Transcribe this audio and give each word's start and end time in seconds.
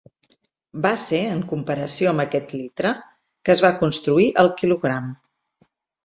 Va 0.83 0.91
ser 1.01 1.17
en 1.33 1.41
comparació 1.51 2.09
amb 2.13 2.23
aquest 2.23 2.55
litre 2.57 2.93
que 3.49 3.53
es 3.55 3.61
va 3.67 3.71
construir 3.83 4.25
el 4.45 4.49
quilogram. 4.63 5.13